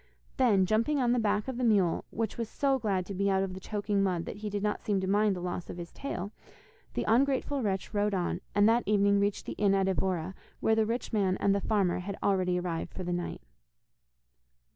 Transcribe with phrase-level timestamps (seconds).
[0.37, 3.43] Then, jumping on the back of the mule, which was so glad to be out
[3.43, 5.91] of the choking mud that he did not seem to mind the loss of his
[5.91, 6.31] tail,
[6.95, 10.87] the ungrateful wretch rode on, and that evening reached the inn at Evora, where the
[10.87, 13.43] rich man and the farmer had already arrived for the night.